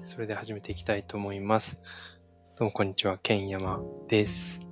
[0.00, 1.78] それで始めていきたいと思います。
[2.56, 4.66] どうもこんにちは、ケンヤマです。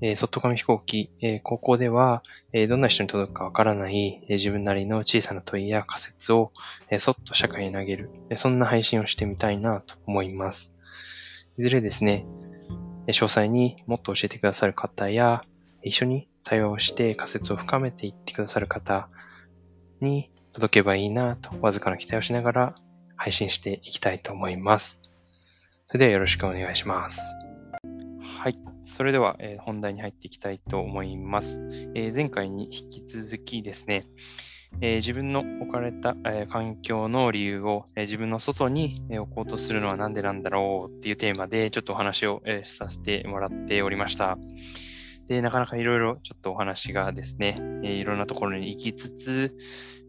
[0.00, 6.52] えー、外紙飛行機、えー、高校では、えー、どんな人に届くかわからない、え、自分なりの小さな問いや仮説を、
[6.90, 10.74] え、そっと社会に投げる、え、そんな配信をしてみたいなと思います。
[11.56, 12.26] いずれですね、
[13.06, 15.44] え、詳細にもっと教えてくださる方や、
[15.84, 19.08] 一緒に対話をして仮説を深めていってくださる方
[20.00, 22.74] に届けばいいなと、わずかな期待をしながら
[23.16, 25.00] 配信していきたいと思います。
[25.86, 27.20] それではよろしくお願いします。
[28.22, 28.58] はい。
[28.86, 31.60] それでは、えー、本題に入っていきたいと思います。
[31.94, 34.04] えー、前回に引き続きですね、
[34.80, 44.36] えー、自分の置かれた、え環境の理由を、え自分の外に、え置こうとするのは何でなんだろうっていうテーマでちょっとお話を、えさせてもらっておりました。
[45.26, 49.56] で、なかなかいろいろちょっとお話がですね、えいろんなところに行きつつ、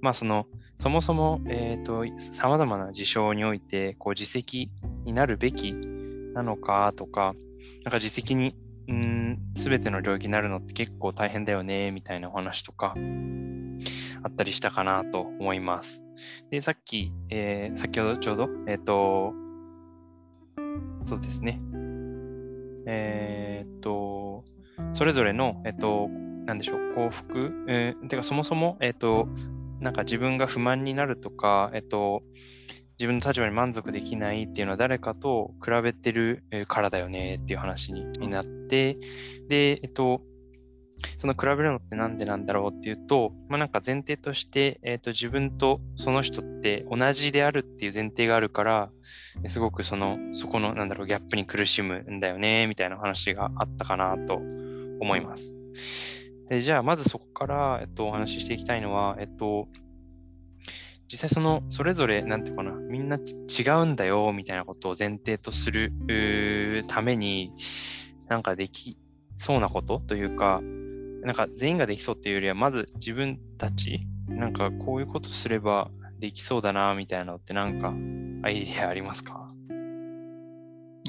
[0.02, 4.70] まあその、そもそも、えっ、ー、と、様々な事象において、こう、自責
[5.04, 7.34] になるべきなのかとか、
[7.84, 8.56] なんか自責に、
[8.88, 12.94] うん、すべての領域になるのって結構大変だよね、みたいなお話とか、
[14.24, 16.02] あったりしたかなと思います。
[16.52, 19.34] で、さっき、えー、先ほどちょうど、えっ、ー、と、
[21.06, 21.60] そうですね。
[22.88, 24.44] えっ、と、
[24.94, 26.10] それぞれの、えっ、と、
[26.46, 29.28] なんでしょう、幸福、えー、てかそもそも、えっ、と、
[29.80, 32.24] なんか自分が不満になるとか、えっと、
[32.98, 38.98] 自分の立場に満足できないっていうのは誰かと比べてるからだよねっていう話になって、
[39.48, 40.22] で、えっと、
[41.18, 48.90] その比べるのってなんでなんだろうっていうと、まあ、なんか前提として、えっと、自分とその人って同じであるっていう前提があるから、
[49.48, 55.56] すごくその、そこの、なんだろう、ギャップに苦しむんだよね、みたいな話があったかなと思います。
[56.50, 59.68] でじゃあ、まずそこから、えっと、お話ししていきたいのは、えっと、
[61.12, 63.22] 実際その、それぞれ、なんていうかな、みんな違
[63.82, 65.92] うんだよ、みたいなことを前提とする
[66.88, 67.52] ために、
[68.28, 68.98] なんかでき
[69.38, 70.62] そうなことというか、
[71.24, 75.90] なんか全員ができそうっていうよりは、まず自分たち、なんかこういうことすれば
[76.20, 77.94] できそうだな、みたいなのってなんか
[78.44, 79.52] アイデアありますか？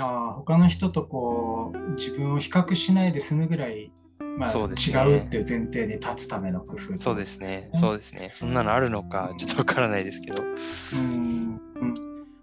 [0.00, 3.92] ああ、他の人とこう、自分を比較しないで済むぐらい
[4.36, 7.70] まあ、そうですね、違うっていう前提に立つための工夫、ね、そうですね。
[7.74, 8.30] そうですね。
[8.32, 10.42] そんなのあるのか、ちょっとわからないですけど。
[10.42, 11.60] うん、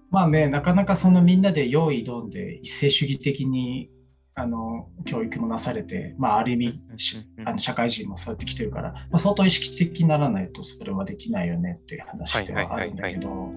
[0.09, 3.89] まあね、なかなかそのみんなで用意どんで一斉主義的に
[4.35, 6.81] あの教育もなされて、まあ、ある意味、
[7.45, 13.53] あの社会人もそうやってきてるから、まあ、相当意識的にならないとそれはできないよねっていう話ではあるんだけど、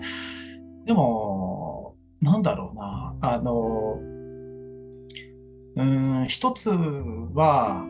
[0.84, 3.98] でも、なんだろうな、あの、
[5.76, 7.86] うん、一つは、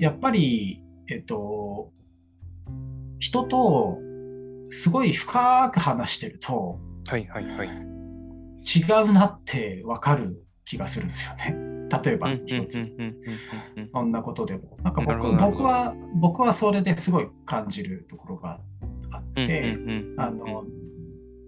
[0.00, 1.92] やっぱり、えっと、
[3.18, 3.98] 人と
[4.70, 7.68] すごい深く話してると、はいはいはい。
[7.68, 11.54] 違うなってわかる気がするんですよね。
[12.02, 12.90] 例えば一つ。
[13.92, 14.78] そんなことでも。
[14.82, 18.58] なんか僕僕は、僕はそれですごい感じるところが
[19.10, 19.76] あって、
[20.16, 20.64] あの、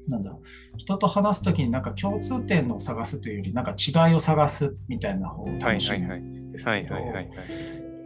[0.08, 0.36] なんだ
[0.76, 6.96] 人と話すときになんか共通点を探すというよりなんか違いを探すみたいな方が楽しいんですけど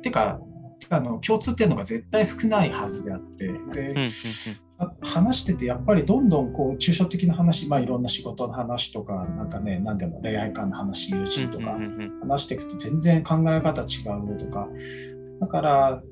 [0.07, 0.39] ていうか
[0.91, 3.95] あの共通点のが絶対少ないはずであってで、
[5.03, 11.79] 話しててやっぱりどんどんこう抽象的な話、まあ、いろんな仕事の話とかなんかね何でも恋愛観の話友人とか
[12.21, 13.85] 話していくと全然考え方違
[14.35, 14.69] うとか。
[15.41, 16.03] だから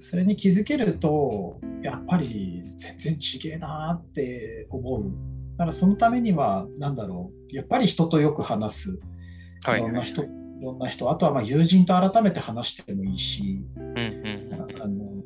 [0.00, 5.02] それに気づけるとやっぱり全然違えなって思う。
[5.52, 9.00] だからそのためには何だろうやっぱり人とよく話す。
[9.66, 10.24] いろんな人
[10.60, 15.22] いろんな人あとはまあ友人と改めて話してもいいし、あの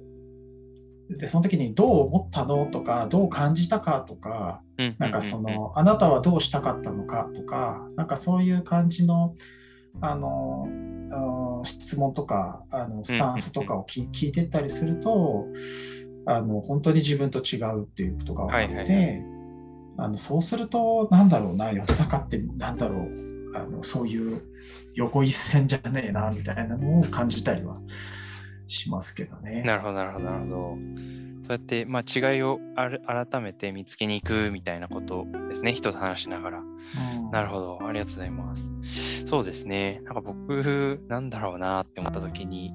[1.16, 4.62] でその時にどう思ったのとかどう感じたかとか、
[4.98, 9.34] なんかそのあなたはどうしたかったのかとかなんかそういう感じの
[10.00, 10.68] あの
[11.64, 15.46] 質問とかあのスタンスとかを聞,、聞いてったりすると
[16.26, 19.22] あの本当に自分と違うっていうことが分かって、
[19.98, 23.22] あのそうするとなんだろうな世の中ってなんだろう
[23.54, 24.42] あのそういう
[24.94, 27.78] 横一線じゃねえなみたいなのを感じたりは
[28.66, 29.62] しますけどね。
[29.62, 30.78] なるほどなるほどなるほど。
[31.42, 36.58] そうやって、まあ、違いを改めて見つけに行くみたいなことですね、人と話しながら。
[36.60, 38.72] うん、なるほど、ありがとうございます。
[39.26, 42.72] そうですね、なんか僕、なんだろうなって思った時に、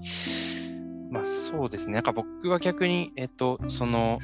[1.09, 4.19] まあそうですね、なんか僕は逆に、えっと、その、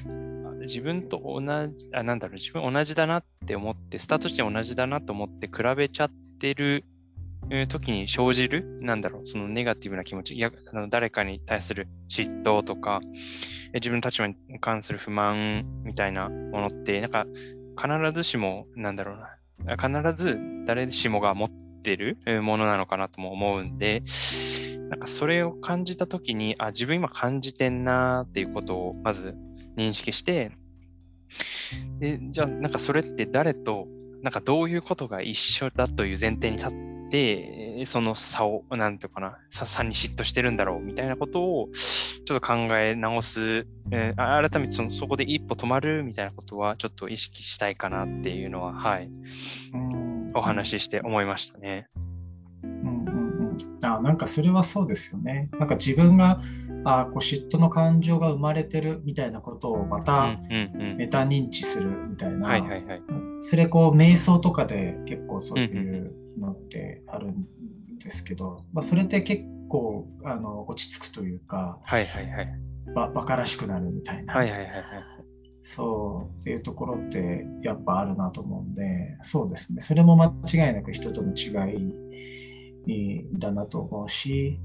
[0.62, 6.12] 自分と同じ、あ、なんだろう、自分同じだなって思って、スタートして同じだなと思って比べちゃっ
[6.44, 6.84] てる
[7.70, 13.00] 時に生じる、なんだろう、そのネガティブな気持ち、やあの誰かに対する嫉妬とか、
[13.74, 17.26] 自分の立場に関する不満みたいなものって、なんか
[17.78, 24.04] 必ずしも、なんだろうな、必ず誰しもが持ってるものなのかなとも思うんで、
[24.90, 29.34] なんかそれを感じたときに、あ、自分今感じてんなっていうことをまず
[29.78, 30.52] 認識して、
[32.00, 33.88] でじゃあなんかそれって誰と
[34.24, 36.72] なんかどういうことが一緒だという前提に立っ
[37.12, 41.70] て、その差を、なんていうかな、差に嫉妬してるんだろうみたいなことを
[42.26, 49.10] ちょっと考え直す、えー、改めてそのそこで一歩止まるみたいなことはちょっと意識したいかなっていうのは、はい、
[50.34, 51.90] お話しして思いましたね。
[52.64, 55.50] うんうんうん、あなんかそれはそうですよね。
[55.60, 56.42] なんか自分が
[56.86, 62.48] あこう嫉妬の感情が生まれてるみたいなことをまたメタ認知するみたいな、
[63.44, 67.46] それこう瞑想とかで結構そういうのってあるん
[68.00, 72.50] ですけど、まあ、それって結構あの落ち着くというか、はいはいはい、
[72.96, 74.84] ばバカらしくなるみたいな、はいはいはいはい、
[75.62, 80.34] そうっていうところってやっぱあるなと思うんでそうですねそれも間
[80.68, 81.78] 違いなく人との違
[82.88, 84.60] いだなと思うし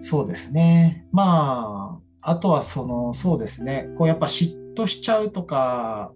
[0.00, 1.06] そうですね。
[1.12, 3.88] まあ、あとはその、そうですね。
[3.96, 6.12] こうやっぱ嫉妬しちゃうとか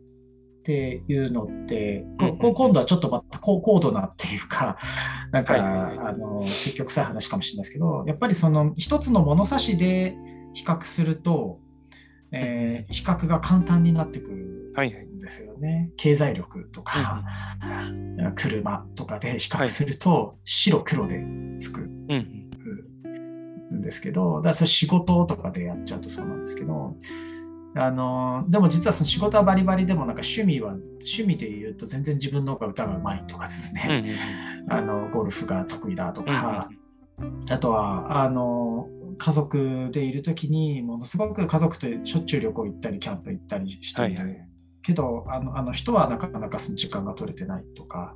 [0.63, 2.07] っていうのって、
[2.39, 4.79] 今度はちょっとまた高度なっていうか、
[5.33, 10.17] なんか、あの、積極臭い話かもしれないですけど、やっぱりその一つの物差しで
[10.55, 11.59] 比較すると、
[12.31, 14.37] えー、比較が簡単になってくる
[15.17, 15.69] んですよね。
[15.69, 17.25] はいはい、経済力とか、
[17.61, 21.25] うん、 車とかで比較すると、白黒で
[21.59, 21.83] つく。
[21.83, 22.43] うん
[23.75, 23.81] ん。
[23.81, 26.97] ですけど、だからそれ仕事とかでやっちゃうとそうなんですけど、
[27.75, 34.15] あのでも実はその仕事はバリバリでもなんか趣味は趣味で言うと全然自分の方が歌がうまいとかですね、
[34.69, 36.69] あのゴルフが得意だとか、
[37.51, 44.49] あとはあの家族でいる時にものすごく家族としょっちゅう旅行行ったりキャンプ行ったりしている、はい、
[44.83, 48.15] けどあのあの人はなかなかその時間が取れてないとか、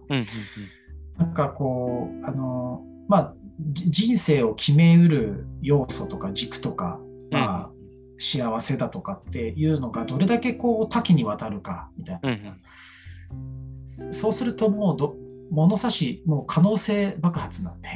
[1.19, 3.35] なんかこうあのまあ
[3.73, 7.01] 人生を決めうる要素とか軸とか、
[7.31, 7.71] まあ、
[8.19, 15.17] 幸せだとかっていうのがどれだけこう多岐にわたるかみたいな、うんうん、そうするともうど
[15.51, 17.89] 物差しもう可能性爆発なんで、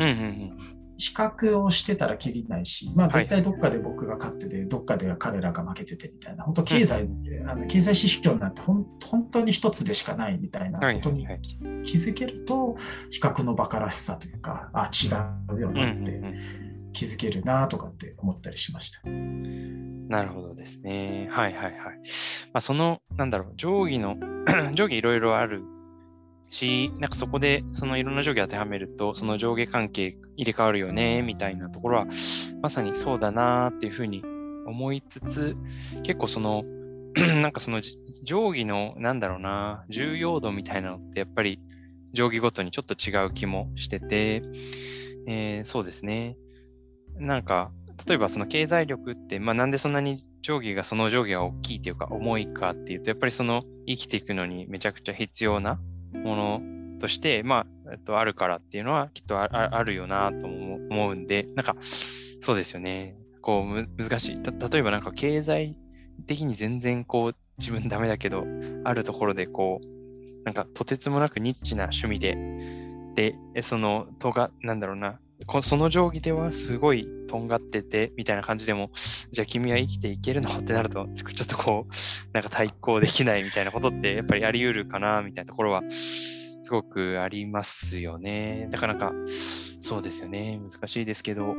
[0.00, 0.84] うんうんうん。
[0.96, 8.86] 比較をしてたらきりないし、まあ、絶対どっかで僕が勝ってて、はい、どっかでは彼らが負けててみたいな、本当経済、うん、あの経済指標なんて本
[9.30, 11.26] 当に一つでしかないみたいなことに
[11.84, 12.76] 気づけると、
[13.10, 15.08] 比較のバカらしさというか、あ、違
[15.56, 16.20] うよなって
[16.94, 19.02] 気づけるなとかって思ったりしました。
[19.04, 21.28] なるほどですね。
[21.30, 21.74] はいはいはい。
[21.74, 24.16] まあ、その、なんだろう、定規の
[24.74, 25.62] 定規いろいろある
[26.48, 32.06] し、なんかそこでそのいろんな上下当てはめると、その上下関係入れ替わるよね、みたいなところは、
[32.62, 34.22] まさにそうだなっていうふうに
[34.66, 35.56] 思いつつ、
[36.04, 36.64] 結構その、
[37.42, 37.82] なんかその
[38.24, 41.60] 定規の、なんだろうな、重要度みたいなのってやっぱり
[42.12, 44.42] 定規ごとにちょっと違う気もしてて、
[45.26, 46.36] えー、そうですね。
[47.18, 47.70] なんか、
[48.06, 55.80] 例えばその経済力って、まあ、なんでそんなに定規がその定規が大きいというか重いかっていうと、やっぱりその生きていくのにめちゃくちゃ必要な
[56.12, 56.60] もの
[57.00, 61.76] として、まあ、えっと、あるからっていうのはきっとあるよなと思うんで、なんか、
[62.40, 63.16] そうですよね。
[63.40, 64.36] こう、難しい。
[64.36, 65.78] 例えばなんか経済
[66.26, 68.44] 的に全然こう、自分ダメだけど、
[68.84, 72.36] あるところでこう、なんかとてつもなくニッチな趣味で、
[73.14, 78.90] で、その、とが、なんだろうな、こその定規ではすごいとんがってて、みたいな感じでも、
[79.32, 80.48] じゃあ君は生きていけるの？
[80.48, 81.94] ってなると、ちょっとこう、
[82.32, 88.68] なんか対抗できないみたいなことって、やっぱりあり得るかな、みたいなところは、すごくありますよね。
[88.70, 89.12] なかなか、
[89.80, 90.58] そうですよね。
[90.58, 91.56] 難しいですけど、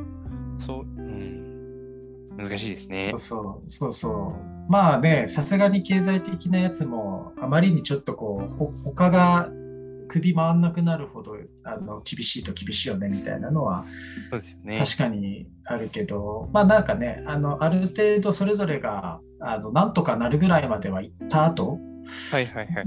[0.58, 3.10] そう、うん、難しいですね。
[3.12, 4.72] そうそう、そうそう。
[4.72, 9.48] まあね、さすがに経済的なやつも、あまりにちょっとこう、他が
[10.08, 13.84] 首回んなくなるほどあの厳しいと厳しいよねみたいなのは
[14.30, 21.78] 確かにあるけど、まあなんかねあのある程度それぞれがあのなんとかなるぐらいまではいった後、
[22.30, 22.82] はいはいは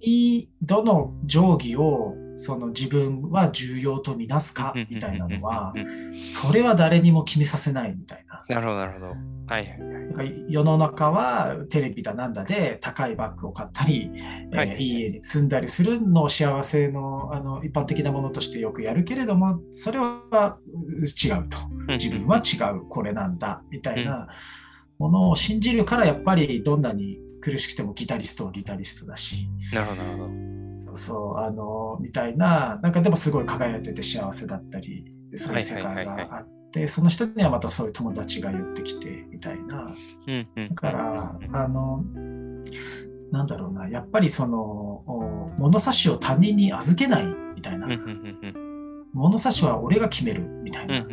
[0.00, 5.74] い、どの定規をその自分は重要とみなすかみたいなのは
[6.20, 8.31] それは誰にも決めさせないみたいな。
[8.48, 9.06] なるほどなるほど。
[9.46, 9.78] はい
[10.14, 14.10] はい、世の中はテレビだなんだで高いバッグを買ったり、
[14.52, 15.00] はいえー、いい。
[15.00, 20.58] 家に住んだりするのを幸せのあの一般的なものとしてよくやるけれどもそれは
[21.02, 21.58] 違うと。
[21.88, 24.28] 自分は違うこれなんだみたいな
[24.98, 29.48] ものを信じるからやっぱりどんなに苦しくてもギタリストはギタリストだし。
[29.72, 30.96] なるほどなるほど。
[30.96, 36.61] そうあのみたいななんかでもすごい輝いてて幸せだったりそういう世界があって。
[36.72, 39.94] でその人にはまたそういう友達が寄ってきてみたいな、
[40.68, 42.04] だからあの
[43.32, 47.24] なんだろうな、やっぱりその、物差しを他人に預けない
[47.54, 47.88] みたいな。
[49.14, 51.06] 物差しは俺が決めるみたいな。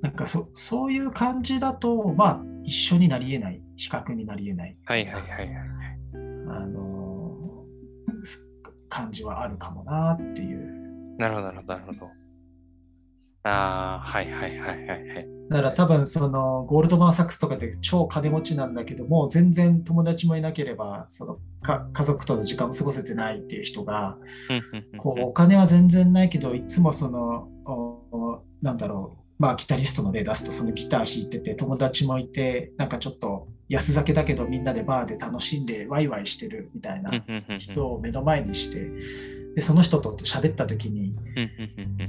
[0.00, 4.76] なんかそそういう感じだと、まあ、一緒になり得ない、比較になり得ない。
[4.86, 5.50] はいはいはいはい。
[6.48, 7.64] あの
[8.88, 11.16] 感じはあるかもなっていう。
[11.18, 12.10] なるほど、なるほど、なるほど。
[13.44, 15.28] ああ、はいはいはいはいはい。
[15.50, 24.16] だから多分そのゴールドマン・サックスとかで超金持ちなんだけども全然友達もいなければそのか家族との時間も過ごせてないっていう人が
[24.96, 27.48] こうお金は全然ないけどいつもその
[28.62, 37.10] なんだろうまあギタリストの例出すとそのギター弾いてて友達もいてなんかちょっと安酒だけどみんなでバーで楽しんでワイワイしてるみたいな
[37.58, 38.90] 人を目の前にして
[39.54, 41.14] でその人と喋った時に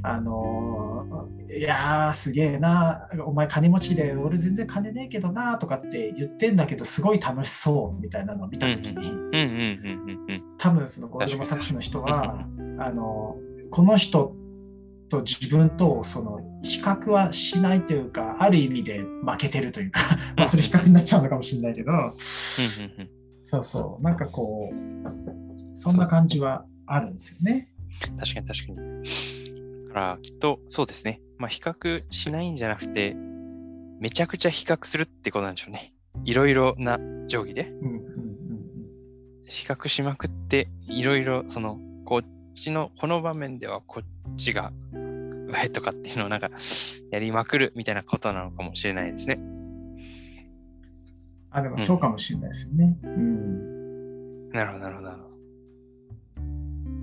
[0.02, 9.12] あのいやーすげえなお前金持ちで俺全然金ねえけどなとかって言ってんだけどすごい楽しそうみたいなのを見た時に
[10.58, 12.48] 多分そのゴールドマサックスの人は
[12.80, 13.36] あの
[13.72, 14.36] この人
[15.10, 20.00] と自分とその比較はしないというかある意味で負けてるというか
[20.38, 21.92] まあそれ比較になっちゃうのかもしれないけど。
[23.54, 24.04] そうそう。
[24.04, 27.70] なんかこうそんな感じはあるんですよね。
[28.20, 29.88] 確かに確かに。
[29.88, 31.22] だからきっとそうですね。
[31.38, 33.16] まあ比較しないんじゃなくて
[34.00, 35.94] めちゃくちゃ比較するってことなんでしょうね。
[36.25, 37.70] いろいろな定規で。
[39.48, 46.50] 比較しまくっていろいろそのこっちのこの場面ではこっちが上とかっていうのをなんか
[47.12, 49.40] やりまくるみたいなことなのかもしれないですね。
[51.52, 52.98] あ、でもそうかもしれないですね。
[53.04, 53.12] うん。
[53.12, 53.16] う
[54.48, 55.33] ん、なるほど、なるほど。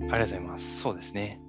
[0.01, 0.81] ありがとうございます。
[0.81, 1.39] そうですね。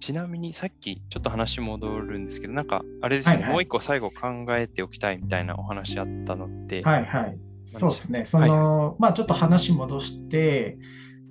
[0.00, 6.82] ちなみにさっきちょっと話戻るんですけど、なんかあれですね、はいはい、もう一個最後考えておきたいみたいなお話あったのって。
[6.82, 7.38] はいはい。
[7.64, 8.24] そうですね。
[8.24, 10.78] その、はい、まあちょっと話戻して、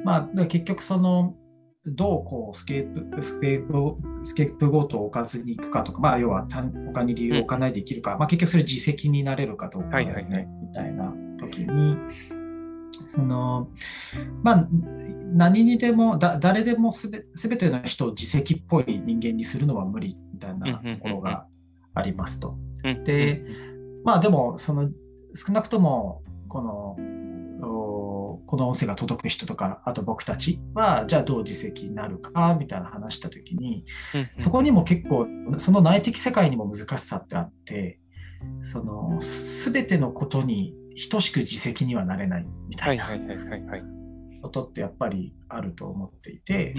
[0.03, 1.35] まあ結局その、
[1.89, 6.45] どうこうスケープスケープスケープゴートを置かずにいくかとか、まあ、要は
[6.87, 11.95] 他に理由を置かないで生きるか、うん、まあ、結局それ自責になれるかどうか、はいはいはい、みたいな時に、
[13.07, 13.69] その
[14.43, 14.67] まあ
[15.33, 21.47] 何にでもだ誰でもすべ全ての人を自責っぽい人間にするのは無理みたいなところが
[21.93, 22.57] ありますと。
[23.03, 23.43] で
[24.03, 24.89] まあでもその
[25.33, 26.97] 少なくともこの
[27.59, 33.83] この音声が届く人とか、あと僕たちは、じゃあどう自責になるかみたいな話したときに、
[34.37, 37.99] そこにも結構、その内的世界にも難しさってあって、
[38.61, 40.73] その全てのことに
[41.09, 43.07] 等しく自責にはなれないみたいな
[44.41, 46.75] ことってやっぱりあると思っていて、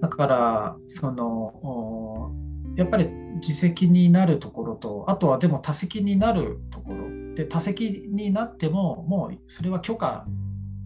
[0.00, 2.32] だから、その、
[2.76, 7.20] やっぱり自責になるところと、あとはでも多責になるところ。
[7.34, 10.26] で多席になってももうそれは許可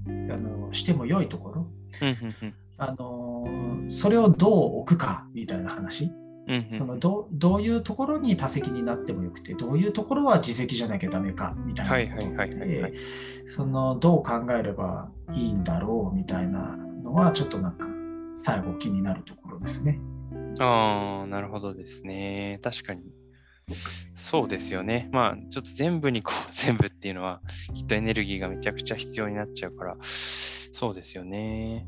[0.07, 1.67] あのしても良いところ。
[2.77, 3.45] あの
[3.89, 6.11] それをどう置くかみたいな話
[6.69, 12.93] そのどどういうところに多席になってもよくてどういうところは自責じゃなきゃダメかみたいなことで
[13.47, 17.87] そのどう考えればいいんだろうみたいなのはちょっとなんか
[18.35, 20.01] 最後気になるところですね。
[20.61, 23.03] ああなるほどですね確かに
[24.15, 25.09] そうですよね。
[25.13, 27.41] まあ、ちょっと全部にこう、 全部っていうのは、
[27.75, 31.87] きっとエネルギーがめちゃくちゃ必要になっちゃうから、そうですよね。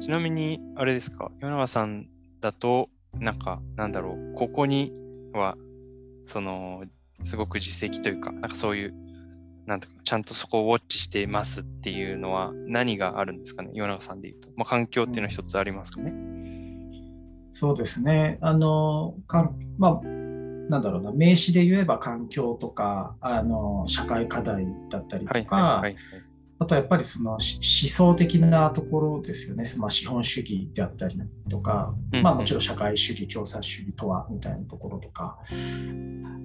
[0.00, 2.08] ちなみに、あれですか、岩永さん
[2.40, 4.92] だと、なんか、なんだろう、ここに
[5.32, 5.56] は、
[6.26, 6.84] その、
[7.24, 8.94] すごく自責というか、なんかそういう、
[9.66, 14.48] なんとか、ちゃんとそこをウォッチしてますっていうのは、何があるんですかね、岩永さんで言うと。
[14.56, 16.12] まあ、環境っていうのは一つありますかね。
[17.50, 18.38] そうですね。
[18.40, 20.18] あの、かんまあ
[20.68, 25.82] なんだろうな名詞で言えば環境とかあの社会課題だったりとか、
[26.60, 31.16] あとはやっぱりその思想的なところですよね、まあ、資本主義であったり
[31.48, 35.38] とか、まあ、もちろん社会主義、共産主義とはみたいなところとか、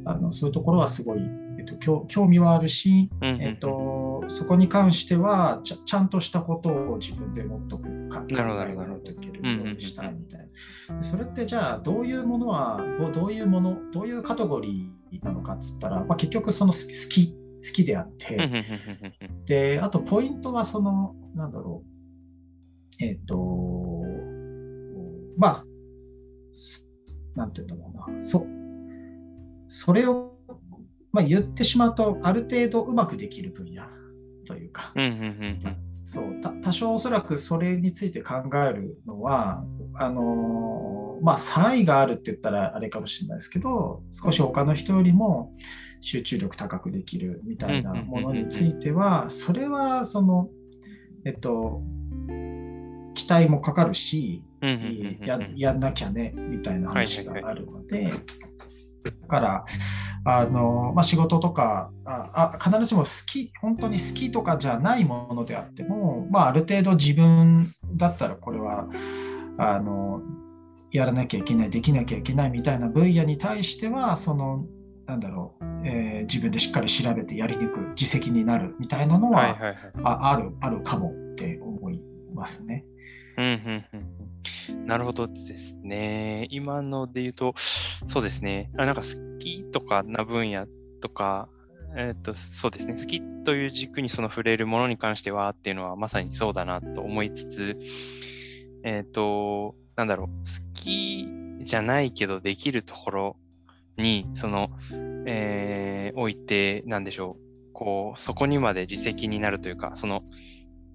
[0.06, 1.20] あのそういうところはすごい、
[1.58, 10.48] えっと、興興味はあるし、えっと、そこに関してはちゃちゃんとしたことを自分で持っとく、考えを持っていけるようにしたいみたい
[10.90, 11.02] な。
[11.02, 12.80] それってじゃあどういうものは、
[13.14, 18.66] どういうもの、どういうカテゴリーなのかっつったら、まあ、結局その好き好きであって、
[19.46, 21.84] で、あとポイントはその、なんだろ
[23.00, 23.38] う、えっ、ー、と、
[25.38, 25.56] まあ、
[27.36, 28.46] なんて言うんだろうな、そ、
[29.68, 30.38] それを、
[31.12, 33.84] まあ、言ってしまうと、ある程度うまくできる分野
[34.46, 34.92] というか、
[36.04, 45.54] そう多少おそらくそれについて考えるのはあのまあ差異があるって言ったらあれかもしれないですけど少し他の人よりも
[46.02, 50.50] 集中力高くできるみたいなものについてはそれはその
[51.26, 51.82] えっと
[53.14, 54.44] 期待もかかるし
[55.22, 58.12] ややんなきゃねみたいな話があるので、
[59.04, 59.66] だから
[60.26, 68.88] あの、まあ、仕事とかあ必ずしも好き本当に好きとかじゃないものであっても、まあ、ある程度自分だったらこれは
[69.58, 70.22] あの
[70.94, 74.66] やらなきゃいけないできなきゃいけないみたいな分野に対してはその
[75.08, 82.02] なんだろう、えー、自分でしっかり調べてやり抜く自責になるみたいなのは、はいはいはい、ああるあるかもって思い
[82.34, 82.86] ますね。
[83.38, 83.86] うんうん
[84.70, 86.48] うん、なるほどですね。
[86.52, 88.70] 今ので言うと、そうですね。
[88.78, 90.68] あなんか好きとかな分野
[91.02, 91.50] とか、
[91.98, 92.94] えっ、と、そうですね。
[92.94, 97.80] 好きという軸にその触れるものに関してはっていうのはまさにそうだなと思いつつ、
[98.84, 100.34] えっ、と、なんだろう、好
[100.74, 101.28] き
[101.62, 103.36] じゃないけどできるところ
[103.98, 104.70] に、その、
[105.26, 110.24] えー、置いて、なんでしょう、こう、そこにまで自責になるというか、その、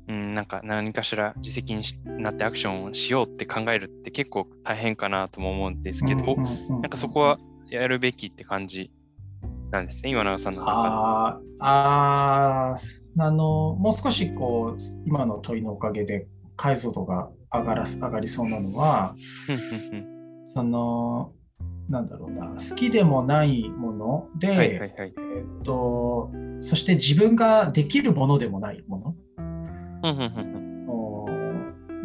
[0.09, 1.83] うん、なんか何かしら自責に
[2.23, 7.39] なってアクションをしようって考えるって結構大変かなとも思うんですけど、なんかそこは
[7.69, 8.91] やるべきって感じ
[9.71, 10.89] なんですね、今永さんの中で。
[11.61, 12.77] ああ
[13.21, 16.27] あの、もう少しこう、今の問いのおかげで
[16.57, 19.15] 解像度が上がら上がりそうなのは、
[20.45, 21.33] その、
[21.89, 29.17] なんだろうな、好きでもないもので、はいはいはい、えっと、そして自分ができるものでもないもの。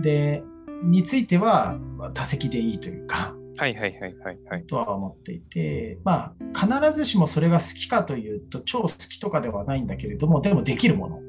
[0.01, 0.43] で、
[0.83, 1.77] については
[2.13, 11.19] 多席でいいというか、はいはいはいはい、はい、とは思っていて、まあ、必ずしもそれが好きかというと、超好きとかではないんだけれども、でもできるもの。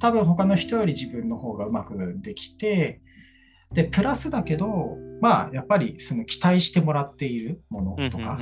[0.00, 3.00] 多分他の人より自分の方がうまくできて、
[3.72, 8.38] で、プラスだけど、まあ、やっぱりその期待してもらっているものとか、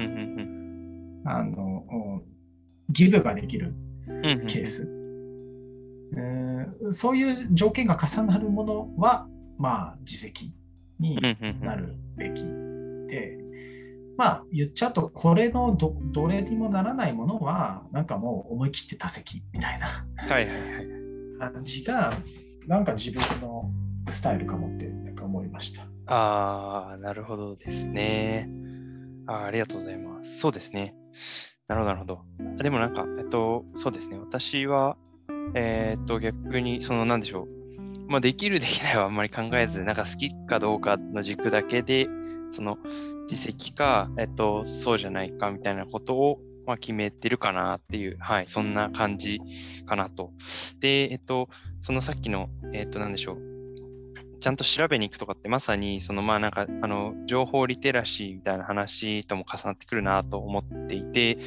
[1.24, 2.22] あの、
[2.88, 3.74] ギブができる
[4.46, 4.88] ケース。
[6.16, 10.54] えー、そういう条件が重なるものは、まあ、自責
[10.98, 11.20] に
[11.60, 12.42] なるべき
[13.08, 13.36] で、
[14.16, 19.86] まあ、言っちゃうと、これのどどれにもならないものは、なんかもう思い切って多席みたいな
[21.38, 22.16] 感じが、
[22.66, 23.70] なんか自分の
[24.08, 25.86] スタイルかもってなんか思いました。
[26.06, 28.50] ああ、なるほどですね
[29.26, 29.44] あ。
[29.44, 30.38] ありがとうございます。
[30.38, 30.94] そうですね。
[31.68, 32.62] なるほど、なるほど。
[32.62, 34.18] でもなんか、えっと、そうですね。
[34.18, 34.96] 私は、
[35.54, 38.10] えー、っと、逆に、その、なんでしょう。
[38.10, 42.08] まあ、できる、できないはあんまり考えず、なんか好きかどうかの軸だけで、
[42.50, 42.78] その、
[43.30, 49.40] 自責か、えっと、そうじゃないかみたいなことを、まあ、決めてるかなっていう、はい、そんな感じ
[49.86, 50.32] かなと。
[50.80, 51.48] で、えっと、
[51.80, 53.38] そのさっきの、えっと、なんでしょう。
[54.38, 61.38] ちゃんと調べに行くとかってまさにそのまあなんかあの情報リテラシーみたいな話とも重なってくるなと思っていて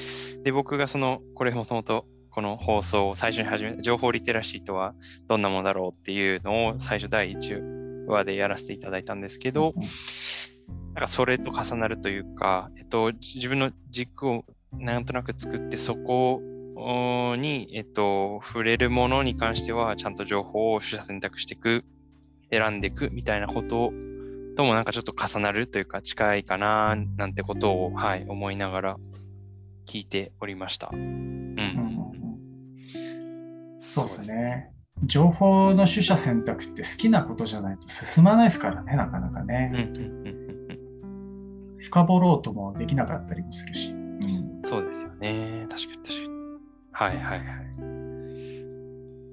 [0.43, 4.93] で僕がそのこれもともとこの放送を最初に始めた情報リテラシーとは
[5.29, 9.73] どんなものだろうっていうのを最初第1話でやらせていただいたんですけど、
[10.93, 16.41] なんかそれと重なるというか、えっと、自分の軸をなんとなく作ってそこ
[17.37, 21.85] に、えっと、触れるものに関してはちゃんと情報を取捨選択していく、
[22.51, 23.91] 選んでいくみたいなこと
[24.57, 28.97] ともなんかちょっと重なるというか近いかななんてことを、はい、思いながら
[29.87, 30.89] 聞いておりました。
[30.91, 31.91] うん、うん
[33.79, 34.71] そうですね。
[35.03, 39.71] 情報の取捨選択って好きなことじゃないと進まないですからね、なかなかね。
[41.79, 44.00] 深掘ろうともできなかったりもするし。
[44.61, 45.67] そうですよね。
[45.69, 46.27] 確かに確かに。
[46.91, 47.47] はいはいはい。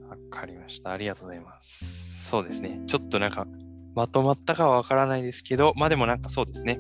[0.09, 0.93] わかりました。
[0.93, 2.29] ありがとうございます。
[2.29, 2.81] そうですね。
[2.87, 3.47] ちょっとなんか、
[3.95, 6.79] まとまったかはわからないですけど、まあでもなんかそうですね。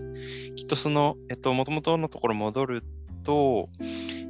[0.56, 2.84] きっとその、えっと、もともとのところ戻る
[3.24, 3.68] と、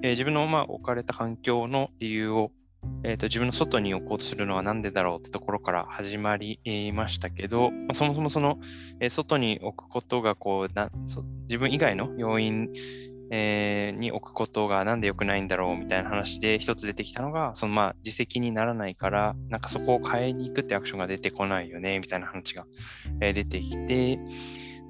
[0.02, 2.50] えー、自分のまあ置かれた環境の理由を
[3.04, 6.60] えーと、自分の外に置こうとするのは何でだろうってところから始まり
[6.94, 8.58] ましたけど、まあ、そもそもその、
[9.00, 10.90] えー、外に置くことがこうな
[11.48, 12.68] 自分以外の要因、
[13.30, 22.66] えー、に置くことがなんで良くないんだろうみたいな話で一つ出てきたのがそのまあ自責にならないからなんかそこを変えに行くってアクションが出てこないよねみたいな話が、
[23.20, 24.18] えー、出てきて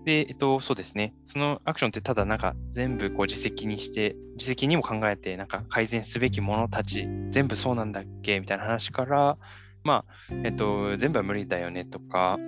[0.09, 1.15] で、えっと、そうですね。
[1.27, 9.37] そのアクションってただなんか全部こう自責にして、自責にも考えてなんか改善すべきものたち、全部そうなんだっけみたいな話から、
[9.85, 12.39] まあ、えっと、全部は無理だよねとか、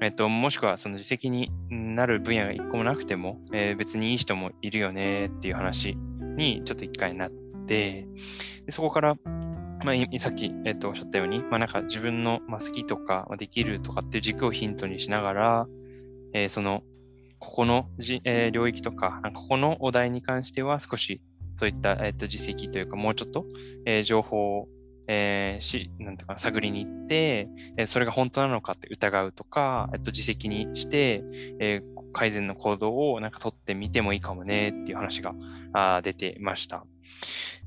[0.00, 5.96] えっと、もしくはその自責になる分野が一個もなくても、えー、別にいい人もいるよねっていう話
[6.36, 7.30] にちょっと一回なっ
[7.70, 8.08] で、
[8.66, 9.14] でそこから、
[9.84, 15.66] まあ、さっき、えっと、おっしゃったように、まあ、なんか自分の、まあ、好きとかま、できるとかっていう軸をヒントにしながら、
[16.34, 16.82] えー、その、
[17.38, 21.22] ここのじ、えー、領域とか、ここのお題に関しては少し
[21.56, 23.46] そういった、えっと、実績というか、もうちょっと、
[23.86, 24.68] えー、情報を、
[25.12, 31.24] えー、し、なんていうか、探りに行って、えー、それが本当なのかって疑うとか、えっと、実績にして、
[31.58, 35.34] えー、改善の行動をなんか取ってみてもいいかもねっていう話が
[35.72, 36.84] あ出てました。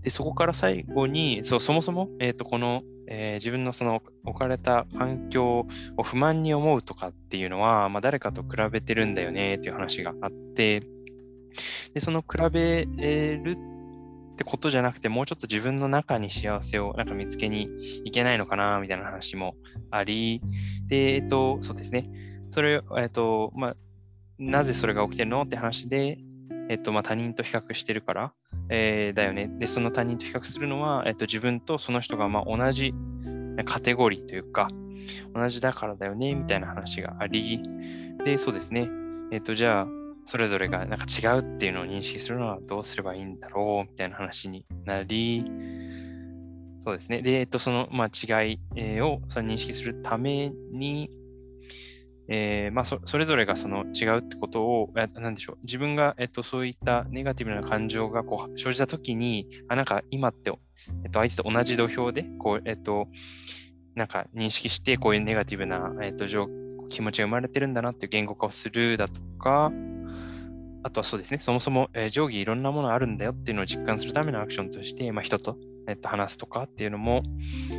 [0.04, 10.84] で、そこから最後に、そう、そもそも、えっ、ー、と、この、えー、自分のその置かれた環境を不満に思うとかっていうのは、まあ、誰かと比べてるんだよねっていう話があって、
[11.94, 13.58] で、その比べる
[14.34, 17.70] ってことじゃなくて、もうちょっと自分の中に幸せをなんか見つけに
[18.04, 19.56] いけないのかなみたいな話も
[19.92, 20.42] あり、
[20.88, 22.10] で、えっ、と、そうですね。
[22.50, 23.76] それ、えっ、と、まあ、
[24.40, 26.18] なぜそれが起きてるのって話で、
[26.70, 28.34] えっと、まあ、他人と比較してるから、
[28.70, 29.52] えー、だよね。
[29.60, 32.94] で、その他人と比較するのは、えっと、自分とその人がまあ同じ
[33.66, 34.68] カテゴリーというか、
[35.36, 37.62] 同じだからだよね、みたいな話があり、
[38.26, 38.90] で、そうですね。
[39.32, 39.88] えっと、じゃあ、
[40.26, 45.44] それぞれがなんか違うっていうのを認識するのはどうすればいいんだろう、みたいな話になり、
[46.80, 47.22] そうですね。
[47.22, 51.10] で、えっと、その、まあ、違いをその認識するために、
[52.28, 60.52] えーまあそ、それぞれがその違うってことを、なんでしょう、自分が、えっと、そういったネガティブな感情がこう生じたときに、あ、なんか今って、
[61.04, 63.08] えっと、相手と同じ土俵で、こう、えっと、
[63.96, 66.26] なんか認識して、こういうネガティブな、えっと、
[66.90, 69.72] 気持ちが生まれてるんだなっていう言語化をするだとか、
[70.84, 77.24] あとはそうですね、そもそも、えー、定規いろんなものあるんだよっていうのを実感するためのアクションとして、まあ、人と、えっと、話すとかっていうのも、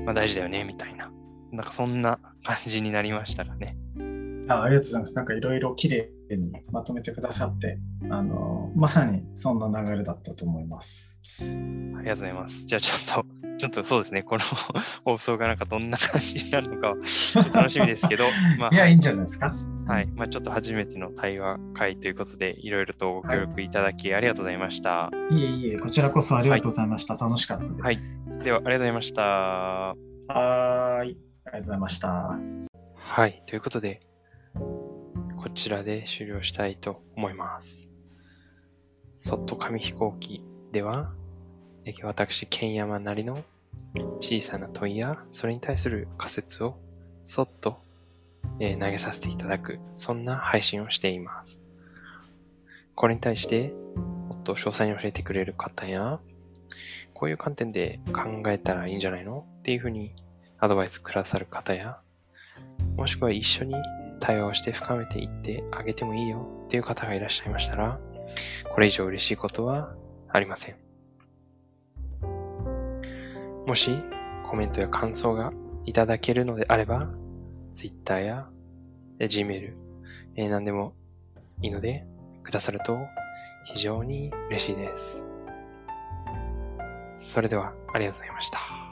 [0.04, 1.12] まあ、大事だよね、みたいな。
[1.52, 3.76] なんかそんな感じになりましたかね。
[4.48, 5.14] あありがとうございます。
[5.16, 7.78] なんかいろいろきれいにまとめてくださって、
[8.10, 11.20] あのまさにそんな流れだったと思います。
[11.40, 12.66] ありがとうございます。
[12.66, 14.42] じゃあちょっと、ちょっとそうですね、この
[15.04, 18.24] 放送がなんかどんな感じになるのかちょっと楽しみですけど、
[18.58, 19.54] まあ、いや、いいんじゃないですか。
[19.86, 20.06] はい。
[20.06, 25.10] まあ、ちょっと初めての対話会ということで、いろいろとご協力いただき、ありがとうございました。
[25.30, 27.14] いえいえ、こちらこそありがとうございました。
[27.14, 28.22] はい、楽しかったです。
[28.28, 28.44] はい。
[28.44, 29.22] では、ありがとうございました。
[29.22, 29.98] はい。
[30.28, 32.38] ありがとうございました。
[32.94, 33.42] はい。
[33.46, 34.00] ということで、
[34.54, 37.90] こちらで終了したいと思います。
[39.18, 40.42] そっと紙飛行機
[40.72, 41.12] では、
[42.02, 43.44] 私、剣山なりの
[44.20, 46.78] 小さな問いや、それに対する仮説を
[47.22, 47.78] そっと、
[48.61, 51.64] え投げさせていただく、そんな配信をしています。
[52.94, 53.72] これに対して、
[54.28, 56.20] もっと詳細に教えてくれる方や、
[57.12, 59.46] こういう観点で考えたらいいんじゃないの？
[59.61, 60.14] っていうふうに
[60.59, 61.98] アドバイスくださる方や、
[62.96, 63.74] もしくは一緒に
[64.20, 67.98] 対話をして深めていってあげてもいいよっていう方がいらっしゃいましたら、
[68.72, 69.94] これ以上嬉しいことは
[70.28, 70.76] ありません。
[73.66, 73.90] もし
[74.48, 75.52] コメントや感想が
[75.87, 77.09] いただけるのであれば、
[77.74, 78.48] Twitter や
[79.18, 79.72] Gmail、
[80.37, 80.94] えー、何でも
[81.62, 82.06] いいので
[82.42, 82.98] くださると
[83.64, 85.24] 非常に嬉しいです。
[87.16, 88.83] それではありがとうございました。